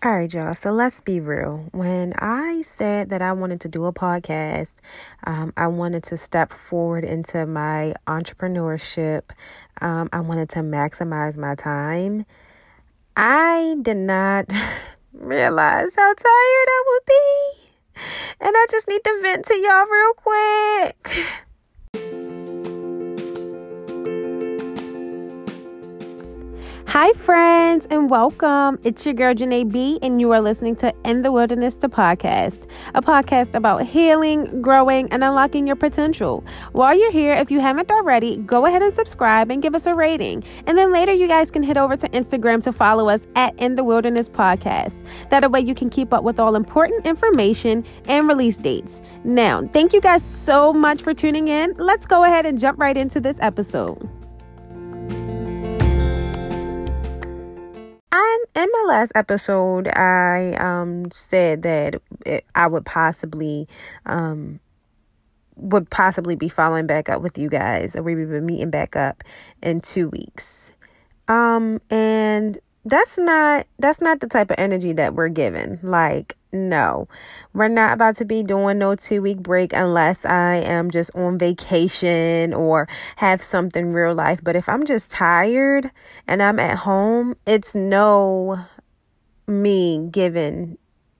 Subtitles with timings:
[0.00, 0.54] All right, y'all.
[0.54, 1.66] So let's be real.
[1.72, 4.74] When I said that I wanted to do a podcast,
[5.24, 9.22] um, I wanted to step forward into my entrepreneurship.
[9.80, 12.26] Um, I wanted to maximize my time.
[13.16, 14.46] I did not
[15.12, 17.70] realize how tired I would be.
[18.40, 21.26] And I just need to vent to y'all real quick.
[26.88, 28.78] Hi, friends, and welcome.
[28.82, 32.66] It's your girl, Janae B, and you are listening to In the Wilderness, the podcast,
[32.94, 36.42] a podcast about healing, growing, and unlocking your potential.
[36.72, 39.94] While you're here, if you haven't already, go ahead and subscribe and give us a
[39.94, 40.42] rating.
[40.66, 43.74] And then later, you guys can head over to Instagram to follow us at In
[43.74, 45.04] the Wilderness Podcast.
[45.28, 49.02] That way, you can keep up with all important information and release dates.
[49.24, 51.74] Now, thank you guys so much for tuning in.
[51.76, 54.08] Let's go ahead and jump right into this episode.
[58.10, 63.68] I, in my last episode, I um said that it, I would possibly
[64.06, 64.60] um
[65.56, 68.96] would possibly be following back up with you guys, or we would be meeting back
[68.96, 69.24] up
[69.62, 70.72] in two weeks.
[71.26, 75.78] Um, and that's not that's not the type of energy that we're given.
[75.82, 77.08] Like no,
[77.52, 81.38] we're not about to be doing no two week break unless I am just on
[81.38, 84.40] vacation or have something real life.
[84.42, 85.90] But if I'm just tired
[86.26, 88.64] and I'm at home, it's no
[89.46, 90.78] me given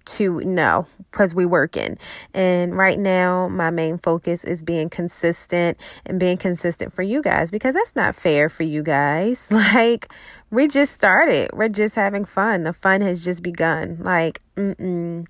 [0.09, 1.99] to no because we working
[2.33, 7.51] and right now my main focus is being consistent and being consistent for you guys
[7.51, 10.11] because that's not fair for you guys like
[10.51, 11.51] we just started.
[11.53, 12.63] We're just having fun.
[12.63, 13.99] The fun has just begun.
[14.01, 15.27] Like, mm-mm.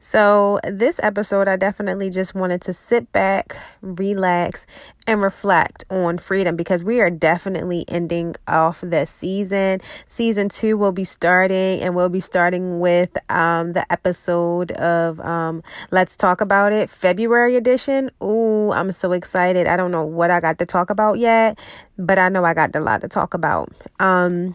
[0.00, 4.66] So, this episode, I definitely just wanted to sit back, relax,
[5.06, 9.80] and reflect on freedom because we are definitely ending off this season.
[10.06, 15.62] Season two will be starting, and we'll be starting with um, the episode of um,
[15.90, 18.10] Let's Talk About It, February edition.
[18.22, 19.66] Ooh, I'm so excited.
[19.66, 21.58] I don't know what I got to talk about yet,
[21.98, 23.72] but I know I got a lot to talk about.
[24.00, 24.54] Um,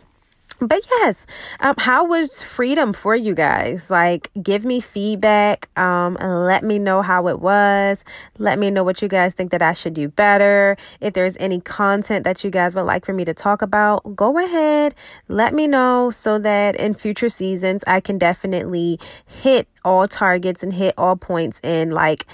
[0.62, 1.26] but yes,
[1.60, 3.90] um, how was freedom for you guys?
[3.90, 8.06] Like, give me feedback, um, let me know how it was.
[8.38, 10.78] Let me know what you guys think that I should do better.
[11.00, 14.38] If there's any content that you guys would like for me to talk about, go
[14.38, 14.94] ahead,
[15.28, 20.74] let me know so that in future seasons I can definitely hit all targets and
[20.74, 22.28] hit all points and like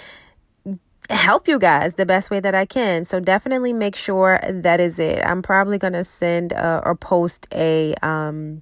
[1.09, 3.05] help you guys the best way that I can.
[3.05, 5.23] So definitely make sure that is it.
[5.25, 8.61] I'm probably going to send uh, or post a um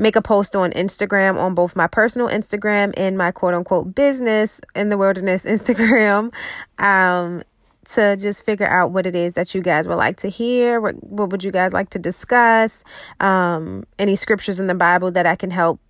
[0.00, 4.60] make a post on Instagram on both my personal Instagram and my quote unquote business
[4.74, 6.32] in the wilderness Instagram.
[6.78, 7.42] Um
[7.88, 10.78] to just figure out what it is that you guys would like to hear.
[10.78, 12.84] What, what would you guys like to discuss?
[13.18, 15.80] Um, any scriptures in the Bible that I can help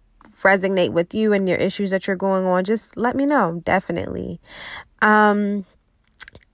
[0.43, 3.61] resonate with you and your issues that you're going on, just let me know.
[3.65, 4.41] Definitely.
[5.01, 5.65] Um,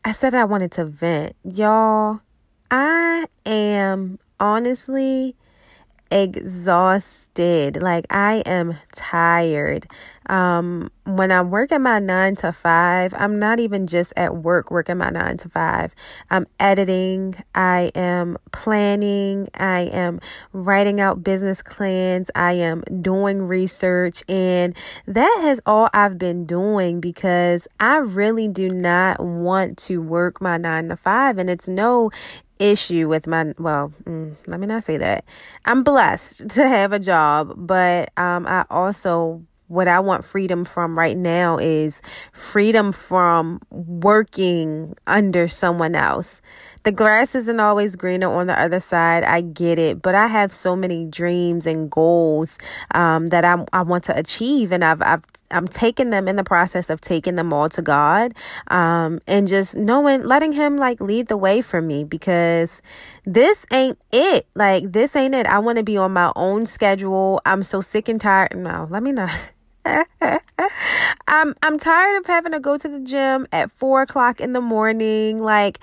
[0.05, 1.37] I said I wanted to vent.
[1.45, 2.21] Y'all,
[2.71, 5.35] I am honestly
[6.11, 7.81] exhausted.
[7.81, 9.87] Like I am tired.
[10.27, 14.97] Um when I'm working my 9 to 5, I'm not even just at work working
[14.97, 15.95] my 9 to 5.
[16.31, 20.21] I'm editing, I am planning, I am
[20.53, 24.75] writing out business plans, I am doing research and
[25.07, 30.57] that has all I've been doing because I really do not want to work my
[30.57, 32.11] 9 to 5 and it's no
[32.59, 33.93] issue with my well
[34.47, 35.25] let me not say that
[35.65, 40.97] i'm blessed to have a job but um i also what I want freedom from
[40.97, 42.03] right now is
[42.33, 46.43] freedom from working under someone else.
[46.83, 49.25] The grass isn't always greener on the other side.
[49.25, 52.59] I get it, but I have so many dreams and goals
[52.95, 56.45] um, that I I want to achieve, and I've I've I'm taking them in the
[56.45, 58.35] process of taking them all to God,
[58.69, 62.83] um, and just knowing, letting Him like lead the way for me because
[63.25, 64.47] this ain't it.
[64.55, 65.47] Like this ain't it.
[65.47, 67.41] I want to be on my own schedule.
[67.45, 68.57] I'm so sick and tired.
[68.57, 69.31] No, let me not.
[69.85, 74.61] I'm I'm tired of having to go to the gym at four o'clock in the
[74.61, 75.43] morning.
[75.43, 75.79] Like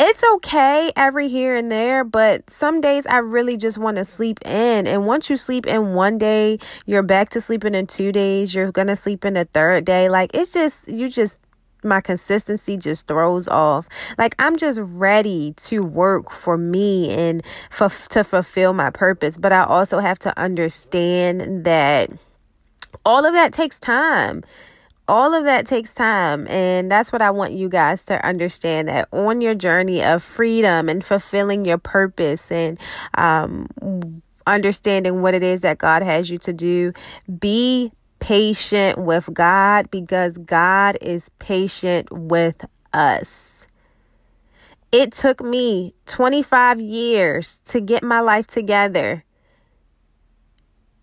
[0.00, 4.40] it's okay every here and there, but some days I really just want to sleep
[4.44, 4.86] in.
[4.88, 8.54] And once you sleep in one day, you're back to sleeping in two days.
[8.54, 10.08] You're gonna sleep in a third day.
[10.08, 11.38] Like it's just you just
[11.84, 13.88] my consistency just throws off.
[14.18, 19.52] Like I'm just ready to work for me and for to fulfill my purpose, but
[19.52, 22.10] I also have to understand that
[23.04, 24.42] all of that takes time
[25.08, 29.08] all of that takes time and that's what i want you guys to understand that
[29.12, 32.78] on your journey of freedom and fulfilling your purpose and
[33.14, 33.66] um
[34.46, 36.92] understanding what it is that God has you to do.
[37.38, 43.66] Be patient with God because God is patient with us.
[44.92, 49.24] It took me 25 years to get my life together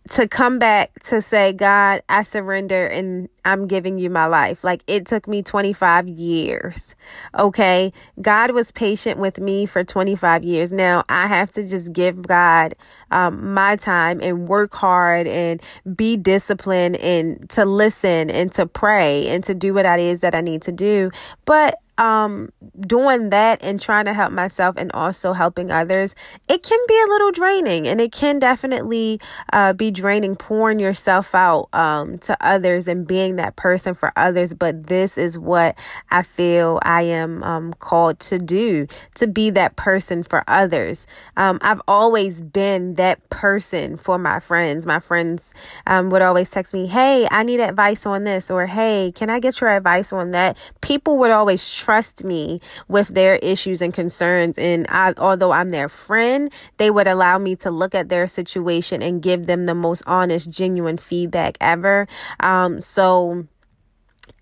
[0.09, 4.63] to come back to say, God, I surrender and I'm giving you my life.
[4.63, 6.95] Like it took me 25 years.
[7.37, 7.93] Okay.
[8.19, 10.71] God was patient with me for 25 years.
[10.71, 12.73] Now I have to just give God
[13.11, 15.61] um, my time and work hard and
[15.95, 20.33] be disciplined and to listen and to pray and to do what it is that
[20.33, 21.11] I need to do.
[21.45, 22.49] But um
[22.79, 26.15] doing that and trying to help myself and also helping others
[26.47, 29.19] it can be a little draining and it can definitely
[29.53, 34.53] uh, be draining pouring yourself out um, to others and being that person for others.
[34.53, 35.77] But this is what
[36.11, 41.07] i feel i am um, called to do to be that person for others.
[41.37, 44.85] Um, i've always been that person for my friends.
[44.85, 45.53] My friends
[45.85, 49.39] um, would always text me hey i need advice on this or hey can i
[49.39, 50.57] get your advice on that?
[50.81, 54.59] People would always trust me with their issues and concerns.
[54.59, 59.01] And I, although I'm their friend, they would allow me to look at their situation
[59.01, 62.07] and give them the most honest, genuine feedback ever.
[62.41, 63.47] Um, so,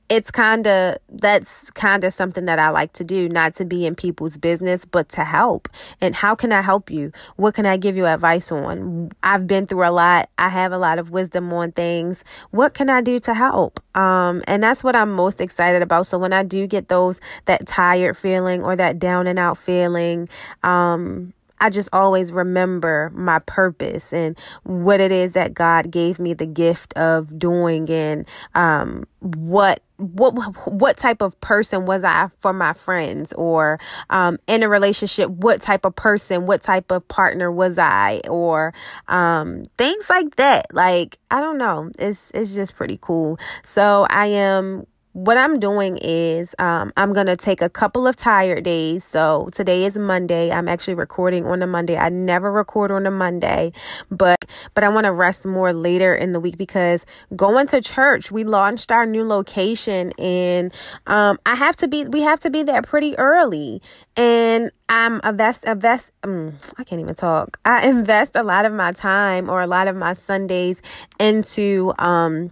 [0.10, 3.86] it's kind of that's kind of something that I like to do, not to be
[3.86, 5.68] in people's business, but to help.
[6.00, 7.12] And how can I help you?
[7.36, 9.12] What can I give you advice on?
[9.22, 10.30] I've been through a lot.
[10.38, 12.24] I have a lot of wisdom on things.
[12.52, 13.82] What can I do to help?
[13.98, 16.08] Um, and that's what I'm most excited about.
[16.08, 20.30] So when I do get those that tired feeling or that down and out feeling,
[20.64, 26.34] um, I just always remember my purpose and what it is that God gave me
[26.34, 30.32] the gift of doing and um, what what
[30.68, 33.80] what type of person was I for my friends or
[34.12, 38.74] um, in a relationship what type of person what type of partner was I or
[39.08, 40.68] um, things like that.
[40.74, 41.92] Like I don't know.
[41.98, 43.40] It's it's just pretty cool.
[43.64, 44.86] So I am
[45.18, 49.04] what I'm doing is um, I'm going to take a couple of tired days.
[49.04, 50.52] So today is Monday.
[50.52, 51.98] I'm actually recording on a Monday.
[51.98, 53.72] I never record on a Monday,
[54.12, 54.38] but
[54.76, 57.04] but I want to rest more later in the week because
[57.36, 60.72] going to church, we launched our new location and
[61.08, 63.82] um, I have to be we have to be there pretty early.
[64.16, 67.60] And I'm a vest a vest um, I can't even talk.
[67.66, 70.84] I invest a lot of my time or a lot of my Sundays
[71.20, 72.52] into um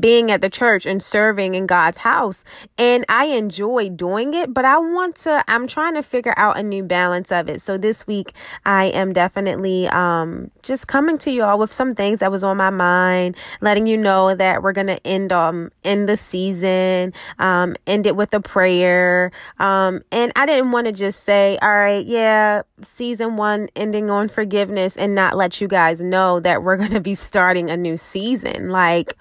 [0.00, 2.44] being at the church and serving in God's house.
[2.76, 6.62] And I enjoy doing it, but I want to, I'm trying to figure out a
[6.62, 7.60] new balance of it.
[7.60, 8.32] So this week,
[8.64, 12.56] I am definitely um, just coming to you all with some things that was on
[12.56, 17.76] my mind, letting you know that we're going to end um end the season, um,
[17.86, 19.30] end it with a prayer.
[19.60, 24.28] Um, and I didn't want to just say, all right, yeah, season one ending on
[24.28, 27.96] forgiveness and not let you guys know that we're going to be starting a new
[27.96, 28.70] season.
[28.70, 29.14] Like,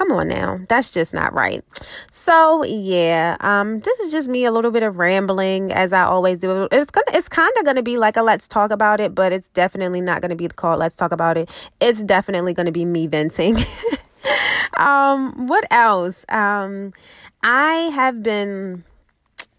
[0.00, 0.58] Come on now.
[0.70, 1.62] That's just not right.
[2.10, 6.40] So yeah, um, this is just me a little bit of rambling as I always
[6.40, 6.66] do.
[6.72, 10.00] It's gonna it's kinda gonna be like a let's talk about it, but it's definitely
[10.00, 11.50] not gonna be called let's talk about it.
[11.82, 13.58] It's definitely gonna be me venting.
[14.78, 16.24] um, what else?
[16.30, 16.94] Um,
[17.42, 18.84] I have been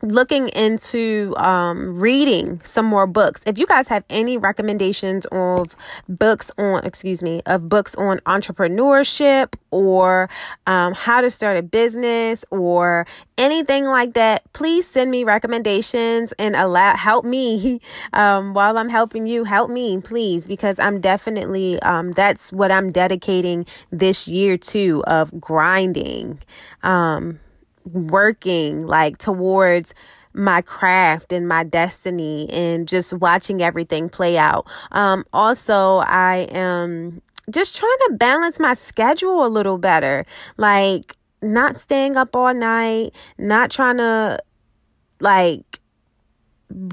[0.02, 3.44] looking into um, reading some more books.
[3.46, 5.76] If you guys have any recommendations of
[6.08, 10.30] books on, excuse me, of books on entrepreneurship or
[10.68, 13.06] um, how to start a business or
[13.38, 17.82] anything like that, please send me recommendations and allow help me
[18.14, 19.44] um, while I'm helping you.
[19.44, 25.40] Help me, please, because I'm definitely um, that's what I'm dedicating this year to of
[25.40, 26.40] grinding.
[27.86, 29.94] Working like towards
[30.34, 34.66] my craft and my destiny and just watching everything play out.
[34.92, 40.26] Um, also, I am just trying to balance my schedule a little better.
[40.58, 44.40] Like, not staying up all night, not trying to
[45.20, 45.81] like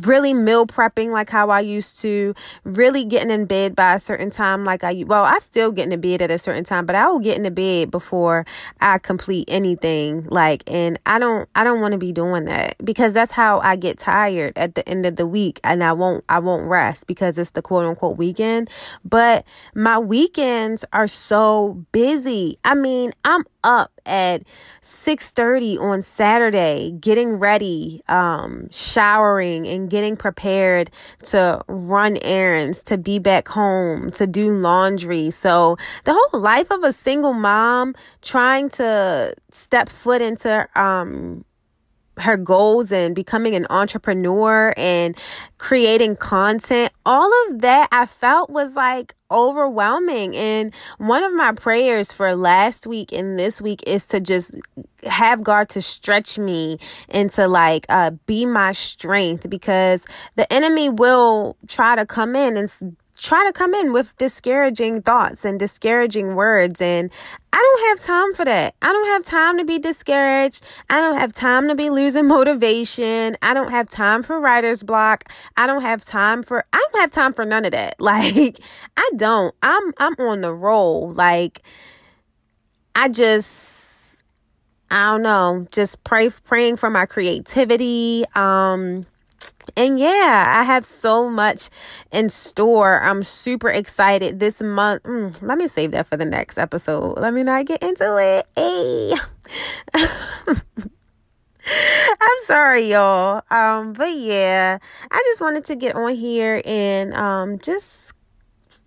[0.02, 4.30] really meal prepping like how I used to, really getting in bed by a certain
[4.30, 7.08] time like I well, I still get in bed at a certain time, but I
[7.08, 8.46] will get into bed before
[8.80, 13.12] I complete anything like and I don't I don't want to be doing that because
[13.12, 16.38] that's how I get tired at the end of the week and I won't I
[16.38, 18.70] won't rest because it's the quote unquote weekend,
[19.04, 19.44] but
[19.74, 22.58] my weekends are so busy.
[22.64, 24.42] I mean, I'm up at
[24.80, 30.90] 6:30 on Saturday getting ready, um, showering and getting prepared
[31.24, 35.30] to run errands, to be back home, to do laundry.
[35.30, 41.44] So, the whole life of a single mom trying to step foot into um
[42.18, 45.16] her goals and becoming an entrepreneur and
[45.58, 50.34] creating content all of that i felt was like overwhelming.
[50.36, 54.54] And one of my prayers for last week and this week is to just
[55.04, 56.76] have god to stretch me
[57.08, 62.56] and to like uh be my strength because the enemy will try to come in
[62.56, 66.80] and try to come in with discouraging thoughts and discouraging words.
[66.80, 67.10] And
[67.52, 68.74] I don't have time for that.
[68.80, 70.64] I don't have time to be discouraged.
[70.88, 73.36] I don't have time to be losing motivation.
[73.42, 75.24] I don't have time for writer's block.
[75.56, 77.96] I don't have time for I don't have time for none of that.
[78.08, 78.58] Like
[78.96, 79.54] I don't.
[79.62, 81.12] I'm I'm on the roll.
[81.12, 81.62] Like
[82.94, 84.22] I just
[84.90, 88.24] I don't know, just pray praying for my creativity.
[88.34, 89.04] Um
[89.76, 91.70] and yeah, I have so much
[92.12, 93.02] in store.
[93.02, 95.02] I'm super excited this month.
[95.04, 97.18] Mm, let me save that for the next episode.
[97.18, 98.46] Let me not get into it.
[98.56, 99.14] Hey.
[102.20, 103.42] I'm sorry, y'all.
[103.50, 104.78] Um, but yeah,
[105.10, 108.14] I just wanted to get on here and um just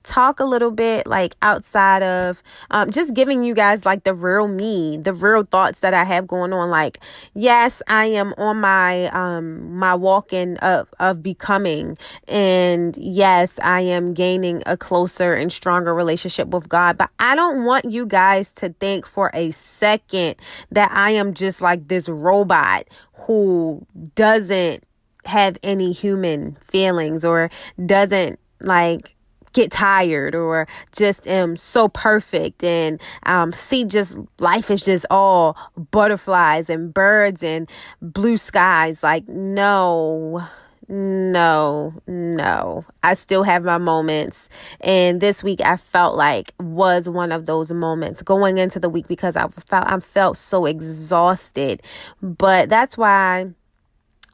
[0.03, 2.41] talk a little bit like outside of
[2.71, 6.27] um, just giving you guys like the real me the real thoughts that i have
[6.27, 6.69] going on.
[6.69, 6.99] Like
[7.33, 14.13] yes i am on my um my walking of of becoming and yes i am
[14.13, 16.97] gaining a closer and stronger relationship with god.
[16.97, 20.35] But i don't want you guys to think for a second
[20.71, 24.83] that i am just like this robot who doesn't
[25.25, 27.49] have any human feelings or
[27.85, 29.15] doesn't like
[29.53, 35.57] get tired or just am so perfect and um, see just life is just all
[35.91, 37.69] butterflies and birds and
[38.01, 39.03] blue skies.
[39.03, 40.43] Like, no,
[40.87, 42.85] no, no.
[43.03, 44.49] I still have my moments.
[44.81, 49.07] And this week I felt like was one of those moments going into the week
[49.07, 51.81] because I felt I felt so exhausted.
[52.21, 53.47] But that's why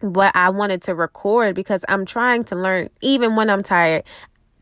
[0.02, 4.04] what I wanted to record because I'm trying to learn even when I'm tired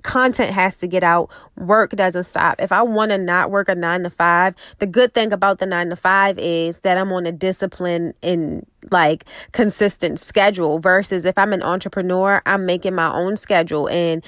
[0.05, 1.29] content has to get out.
[1.57, 2.61] Work doesn't stop.
[2.61, 5.65] If I want to not work a nine to five, the good thing about the
[5.65, 11.37] nine to five is that I'm on a discipline and like consistent schedule versus if
[11.37, 14.23] I'm an entrepreneur, I'm making my own schedule and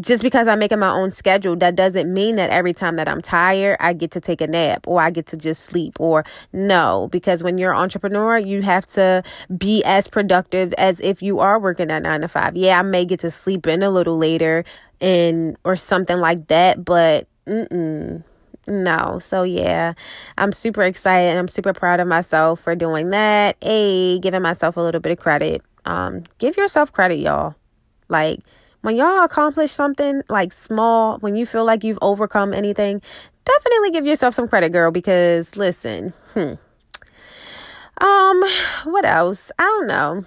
[0.00, 3.20] just because I'm making my own schedule, that doesn't mean that every time that I'm
[3.20, 7.08] tired, I get to take a nap or I get to just sleep or no,
[7.12, 9.22] because when you're an entrepreneur, you have to
[9.56, 12.56] be as productive as if you are working at nine to five.
[12.56, 14.64] Yeah, I may get to sleep in a little later
[15.00, 18.22] and or something like that, but mm-mm
[18.68, 19.18] no.
[19.20, 19.94] So yeah,
[20.38, 23.56] I'm super excited and I'm super proud of myself for doing that.
[23.62, 25.62] A giving myself a little bit of credit.
[25.84, 27.54] Um, give yourself credit, y'all.
[28.08, 28.40] Like
[28.86, 33.02] when y'all accomplish something like small, when you feel like you've overcome anything,
[33.44, 36.54] definitely give yourself some credit, girl, because listen, hmm.
[37.98, 38.44] Um,
[38.84, 39.50] what else?
[39.58, 40.24] I don't know.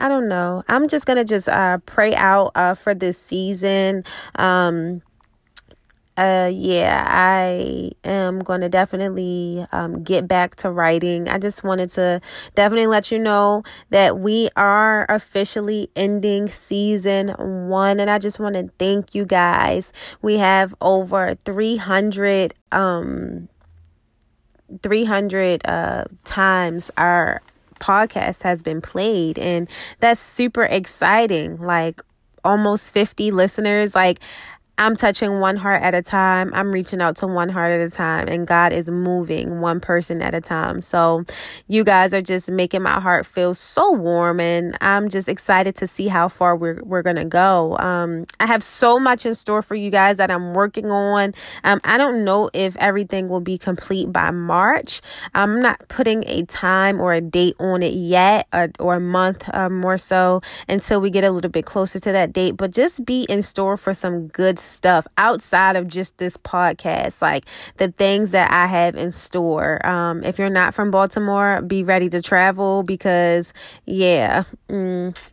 [0.00, 0.64] I don't know.
[0.66, 4.02] I'm just gonna just uh pray out uh for this season.
[4.34, 5.00] Um
[6.16, 11.28] uh yeah i am to definitely um get back to writing.
[11.28, 12.20] I just wanted to
[12.54, 17.30] definitely let you know that we are officially ending season
[17.68, 19.92] one and i just want to thank you guys.
[20.22, 23.48] We have over 300 um
[24.82, 27.42] 300 uh times our
[27.80, 29.68] podcast has been played and
[30.00, 31.58] that's super exciting.
[31.60, 32.00] Like
[32.44, 33.94] almost 50 listeners.
[33.94, 34.20] Like
[34.76, 36.52] I'm touching one heart at a time.
[36.52, 40.20] I'm reaching out to one heart at a time, and God is moving one person
[40.20, 40.80] at a time.
[40.80, 41.24] So,
[41.68, 45.86] you guys are just making my heart feel so warm, and I'm just excited to
[45.86, 47.78] see how far we're we're gonna go.
[47.78, 51.34] Um, I have so much in store for you guys that I'm working on.
[51.62, 55.00] Um, I don't know if everything will be complete by March.
[55.34, 59.48] I'm not putting a time or a date on it yet, or, or a month
[59.54, 62.56] um, more so until we get a little bit closer to that date.
[62.56, 67.46] But just be in store for some good stuff outside of just this podcast, like
[67.76, 69.84] the things that I have in store.
[69.86, 73.52] Um, if you're not from Baltimore, be ready to travel because,
[73.86, 74.44] yeah.
[74.68, 75.30] Mm.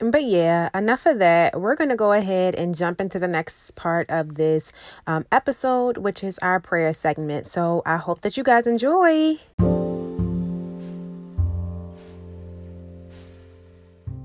[0.10, 1.60] but yeah, enough of that.
[1.60, 4.72] We're going to go ahead and jump into the next part of this
[5.06, 7.46] um, episode, which is our prayer segment.
[7.46, 9.38] So I hope that you guys enjoy.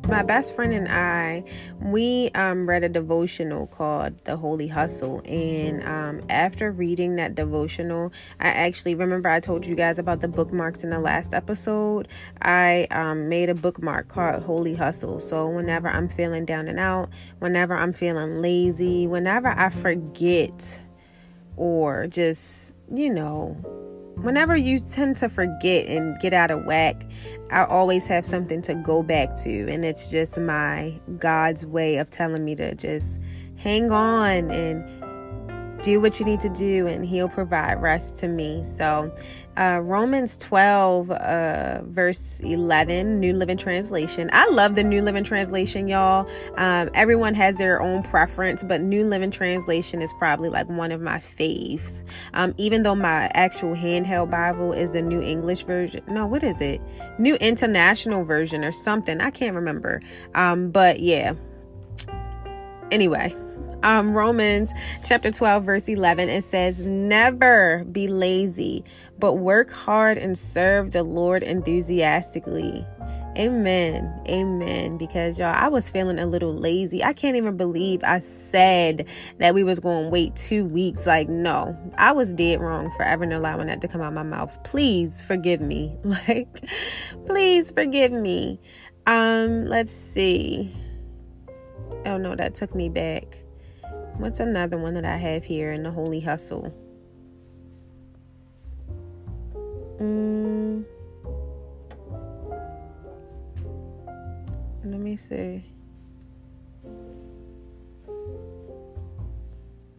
[0.07, 1.43] My best friend and I,
[1.81, 5.21] we um, read a devotional called The Holy Hustle.
[5.25, 10.29] And um, after reading that devotional, I actually remember I told you guys about the
[10.29, 12.07] bookmarks in the last episode.
[12.41, 15.19] I um, made a bookmark called Holy Hustle.
[15.19, 17.09] So whenever I'm feeling down and out,
[17.39, 20.79] whenever I'm feeling lazy, whenever I forget
[21.57, 23.57] or just, you know,
[24.21, 27.03] whenever you tend to forget and get out of whack,
[27.51, 29.69] I always have something to go back to.
[29.69, 33.19] And it's just my God's way of telling me to just
[33.55, 34.96] hang on and
[35.81, 38.63] do what you need to do and he'll provide rest to me.
[38.63, 39.11] So
[39.57, 44.29] uh, romans 12 uh, verse 11 new living translation.
[44.33, 46.29] I love the new living translation y'all.
[46.55, 51.01] Um, everyone has their own preference but new living translation is probably like one of
[51.01, 52.01] my faves.
[52.33, 56.61] Um, even though my actual handheld bible is a new english version no what is
[56.61, 56.81] it?
[57.19, 59.21] New international version or something.
[59.21, 60.01] I can't remember.
[60.35, 61.33] Um, but yeah.
[62.91, 63.35] Anyway
[63.83, 64.73] um, Romans
[65.05, 68.83] chapter 12, verse 11, it says, Never be lazy,
[69.19, 72.85] but work hard and serve the Lord enthusiastically.
[73.37, 74.19] Amen.
[74.27, 74.97] Amen.
[74.97, 77.03] Because y'all, I was feeling a little lazy.
[77.03, 79.07] I can't even believe I said
[79.37, 81.05] that we was going to wait two weeks.
[81.05, 84.57] Like, no, I was dead wrong for ever allowing that to come out my mouth.
[84.63, 85.95] Please forgive me.
[86.27, 86.47] Like,
[87.27, 88.59] please forgive me.
[89.05, 90.75] Um, let's see.
[92.05, 93.37] Oh no, that took me back.
[94.17, 96.73] What's another one that I have here in the Holy Hustle?
[100.01, 100.83] Mm.
[104.83, 105.63] Let me see.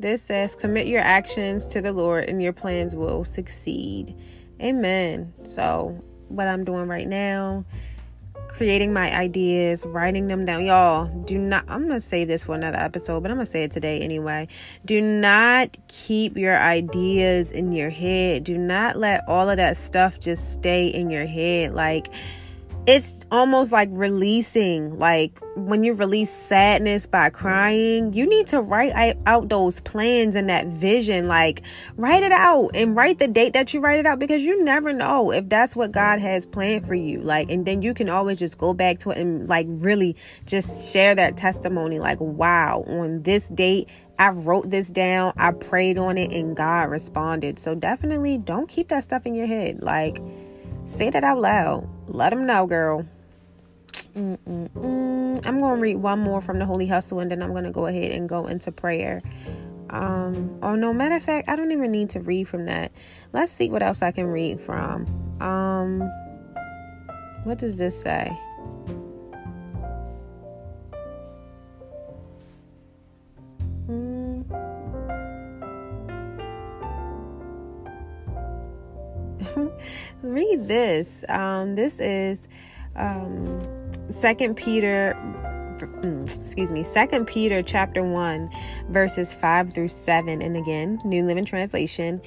[0.00, 4.16] This says, commit your actions to the Lord and your plans will succeed.
[4.60, 5.32] Amen.
[5.44, 5.96] So,
[6.28, 7.64] what I'm doing right now
[8.58, 10.66] creating my ideas, writing them down.
[10.66, 13.52] Y'all, do not, I'm going to say this for another episode, but I'm going to
[13.52, 14.48] say it today anyway.
[14.84, 18.42] Do not keep your ideas in your head.
[18.42, 21.72] Do not let all of that stuff just stay in your head.
[21.72, 22.08] Like,
[22.88, 29.14] it's almost like releasing like when you release sadness by crying you need to write
[29.26, 31.60] out those plans and that vision like
[31.98, 34.90] write it out and write the date that you write it out because you never
[34.90, 38.38] know if that's what god has planned for you like and then you can always
[38.38, 40.16] just go back to it and like really
[40.46, 43.86] just share that testimony like wow on this date
[44.20, 47.60] I wrote this down, I prayed on it, and God responded.
[47.60, 49.80] So definitely don't keep that stuff in your head.
[49.80, 50.20] Like,
[50.88, 51.86] Say that out loud.
[52.08, 53.06] Let them know, girl.
[54.16, 55.46] Mm-mm-mm.
[55.46, 57.70] I'm going to read one more from the Holy Hustle and then I'm going to
[57.70, 59.20] go ahead and go into prayer.
[59.90, 62.90] Um, oh, no, matter of fact, I don't even need to read from that.
[63.34, 65.04] Let's see what else I can read from.
[65.42, 66.00] Um,
[67.44, 68.34] what does this say?
[80.22, 81.24] read this.
[81.28, 82.48] Um, this is
[82.96, 83.60] um,
[84.10, 85.16] Second Peter.
[85.78, 88.50] Mm, excuse me, Second Peter chapter one,
[88.88, 92.20] verses five through seven, and again, New Living Translation.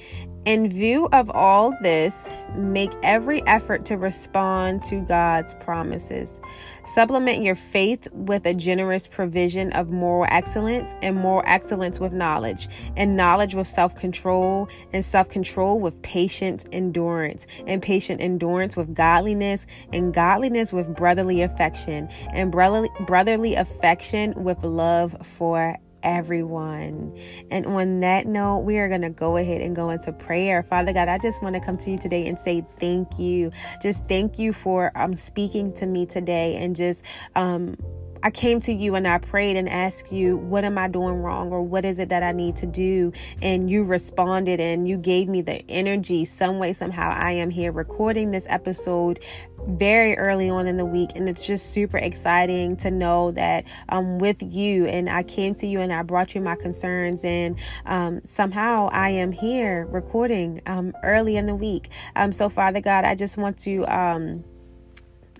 [0.44, 6.40] In view of all this, make every effort to respond to God's promises.
[6.84, 12.66] Supplement your faith with a generous provision of moral excellence, and moral excellence with knowledge,
[12.96, 18.94] and knowledge with self control, and self control with patient endurance, and patient endurance with
[18.94, 27.18] godliness, and godliness with brotherly affection, and brotherly, brotherly affection with love for everyone.
[27.50, 30.62] And on that note, we are going to go ahead and go into prayer.
[30.62, 33.50] Father God, I just want to come to you today and say thank you.
[33.82, 37.76] Just thank you for um speaking to me today and just um
[38.22, 41.52] I came to you and I prayed and asked you, What am I doing wrong?
[41.52, 43.12] Or what is it that I need to do?
[43.40, 46.24] And you responded and you gave me the energy.
[46.24, 49.20] Some way, somehow, I am here recording this episode
[49.68, 54.18] very early on in the week and it's just super exciting to know that I'm
[54.18, 57.56] with you and I came to you and I brought you my concerns and
[57.86, 61.90] um, somehow I am here recording um, early in the week.
[62.16, 64.44] Um, so Father God, I just want to um,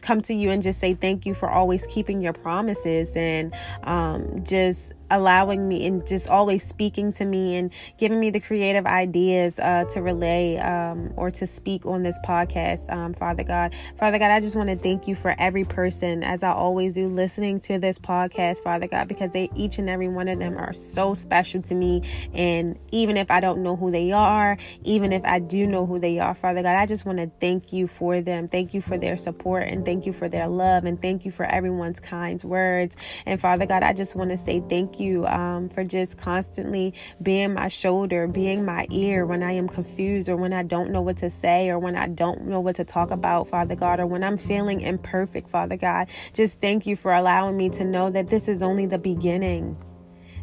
[0.02, 4.44] come to you and just say thank you for always keeping your promises and um,
[4.44, 9.58] just allowing me and just always speaking to me and giving me the creative ideas
[9.58, 13.74] uh, to relay um, or to speak on this podcast, um, Father God.
[13.98, 17.08] Father God, I just want to thank you for every person, as I always do,
[17.08, 20.72] listening to this podcast, Father God, because they each and every one of them are
[20.72, 22.02] so special to me.
[22.32, 25.98] And even if I don't know who they are, even if I do know who
[25.98, 28.48] they are, Father God, I just want to thank you for them.
[28.48, 31.44] Thank you for their support and thank you for their love and thank you for
[31.44, 32.96] everyone's kind words.
[33.26, 36.94] And Father God, I just want to say thank you you um, for just constantly
[37.22, 41.02] being my shoulder, being my ear when I am confused or when I don't know
[41.02, 44.06] what to say or when I don't know what to talk about, Father God, or
[44.06, 46.08] when I'm feeling imperfect, Father God.
[46.32, 49.76] Just thank you for allowing me to know that this is only the beginning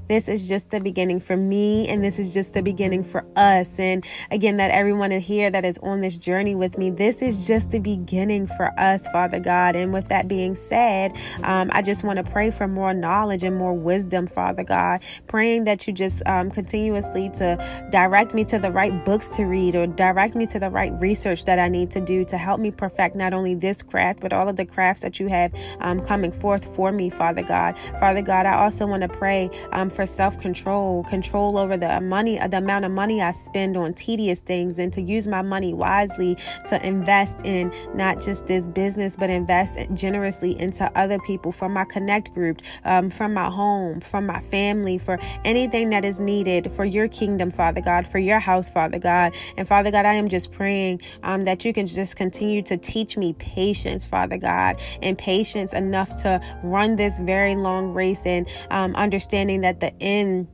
[0.09, 3.79] this is just the beginning for me, and this is just the beginning for us.
[3.79, 7.45] And again, that everyone is here that is on this journey with me, this is
[7.45, 9.75] just the beginning for us, Father God.
[9.75, 13.55] And with that being said, um, I just want to pray for more knowledge and
[13.55, 15.03] more wisdom, Father God.
[15.27, 19.75] Praying that you just um, continuously to direct me to the right books to read
[19.75, 22.71] or direct me to the right research that I need to do to help me
[22.71, 26.31] perfect not only this craft, but all of the crafts that you have um, coming
[26.31, 27.77] forth for me, Father God.
[27.99, 32.39] Father God, I also want to pray um, for self control, control over the money,
[32.47, 36.37] the amount of money I spend on tedious things, and to use my money wisely
[36.67, 41.83] to invest in not just this business, but invest generously into other people from my
[41.83, 46.85] connect group, um, from my home, from my family, for anything that is needed for
[46.85, 49.35] your kingdom, Father God, for your house, Father God.
[49.57, 53.17] And Father God, I am just praying um, that you can just continue to teach
[53.17, 58.95] me patience, Father God, and patience enough to run this very long race and um,
[58.95, 60.47] understanding that the end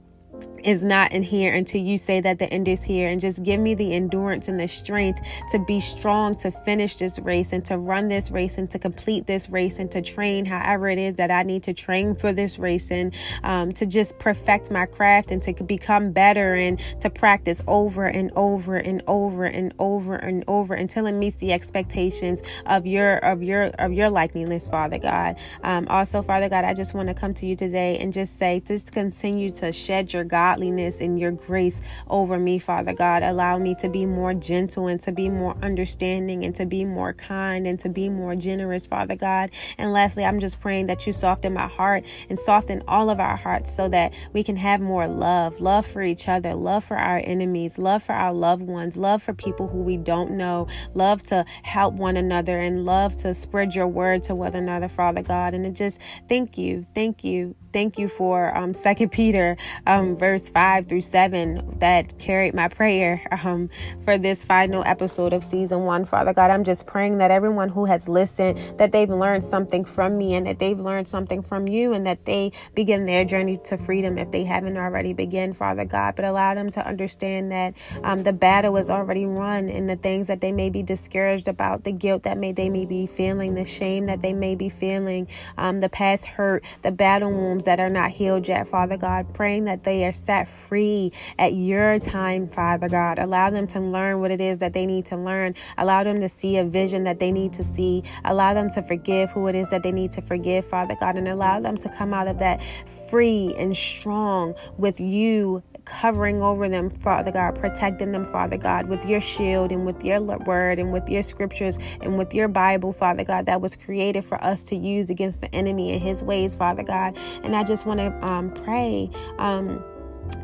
[0.65, 3.09] is not in here until you say that the end is here.
[3.09, 7.19] And just give me the endurance and the strength to be strong to finish this
[7.19, 10.89] race and to run this race and to complete this race and to train however
[10.89, 14.71] it is that I need to train for this race and um, to just perfect
[14.71, 19.73] my craft and to become better and to practice over and over and over and
[19.79, 24.67] over and over until it meets the expectations of your of your of your likeness,
[24.67, 25.37] Father God.
[25.63, 28.61] Um, also, Father God, I just want to come to you today and just say,
[28.65, 33.23] just continue to shed your God godliness and your grace over me, Father God.
[33.23, 37.13] Allow me to be more gentle and to be more understanding and to be more
[37.13, 39.49] kind and to be more generous, Father God.
[39.77, 43.35] And lastly, I'm just praying that you soften my heart and soften all of our
[43.35, 47.21] hearts so that we can have more love love for each other, love for our
[47.23, 51.45] enemies, love for our loved ones, love for people who we don't know, love to
[51.63, 55.53] help one another, and love to spread your word to one another, Father God.
[55.53, 60.44] And it just thank you, thank you, thank you for um, Second Peter um, verse
[60.49, 63.69] five through seven that carried my prayer um,
[64.03, 66.05] for this final episode of season one.
[66.05, 70.17] Father God, I'm just praying that everyone who has listened that they've learned something from
[70.17, 73.77] me and that they've learned something from you and that they begin their journey to
[73.77, 76.15] freedom if they haven't already begun, Father God.
[76.15, 80.27] But allow them to understand that um, the battle is already run and the things
[80.27, 83.65] that they may be discouraged about, the guilt that may they may be feeling, the
[83.65, 85.27] shame that they may be feeling,
[85.57, 89.65] um, the past hurt, the battle wounds that are not healed yet, Father God, praying
[89.65, 93.19] that they are set free at your time, Father God.
[93.19, 95.55] Allow them to learn what it is that they need to learn.
[95.77, 98.03] Allow them to see a vision that they need to see.
[98.25, 101.27] Allow them to forgive who it is that they need to forgive, Father God, and
[101.27, 102.61] allow them to come out of that
[103.09, 109.05] free and strong with you covering over them, Father God, protecting them, Father God, with
[109.05, 113.23] your shield and with your word and with your scriptures and with your Bible, Father
[113.23, 116.83] God, that was created for us to use against the enemy and his ways, Father
[116.83, 117.17] God.
[117.43, 119.09] And I just want to um, pray.
[119.37, 119.83] Um,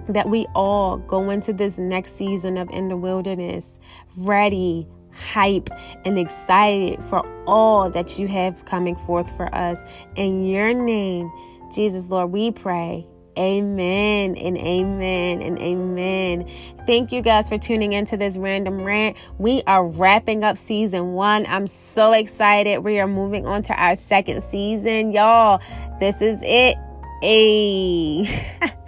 [0.10, 3.80] that we all go into this next season of In the Wilderness
[4.17, 5.70] ready, hype,
[6.06, 9.84] and excited for all that you have coming forth for us.
[10.15, 11.32] In your name,
[11.74, 13.08] Jesus, Lord, we pray.
[13.39, 16.52] Amen and amen and amen.
[16.86, 19.15] Thank you guys for tuning into this random rant.
[19.38, 21.46] We are wrapping up season one.
[21.46, 22.80] I'm so excited.
[22.80, 25.13] We are moving on to our second season.
[25.13, 25.62] Y'all,
[26.02, 26.78] this is it.
[27.22, 28.74] Hey.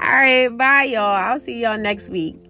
[0.00, 1.04] All right, bye, y'all.
[1.04, 2.49] I'll see y'all next week.